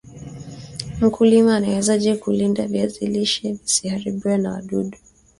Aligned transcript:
Mkulima 1.01 1.55
anawezaje 1.55 2.15
kulinda 2.15 2.67
viazi 2.67 3.05
lishe 3.07 3.53
visiharibiwe 3.53 4.37
na 4.37 4.51
wadudu 4.53 4.97